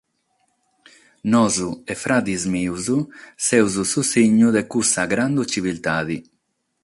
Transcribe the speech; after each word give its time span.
Nois 1.31 1.55
e 1.91 1.93
frades 2.03 2.41
mios 2.55 2.85
semus 3.45 3.75
su 3.91 4.01
sinnu 4.11 4.47
de 4.55 4.63
cussa 4.71 5.03
grandu 5.13 5.41
tziviltade. 5.51 6.17